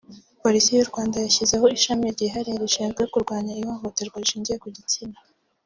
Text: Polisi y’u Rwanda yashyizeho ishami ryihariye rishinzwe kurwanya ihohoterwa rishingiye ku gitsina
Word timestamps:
Polisi 0.43 0.69
y’u 0.77 0.89
Rwanda 0.89 1.15
yashyizeho 1.25 1.65
ishami 1.77 2.05
ryihariye 2.15 2.57
rishinzwe 2.63 3.01
kurwanya 3.13 3.53
ihohoterwa 3.61 4.17
rishingiye 4.21 4.57
ku 4.63 4.67
gitsina 4.75 5.17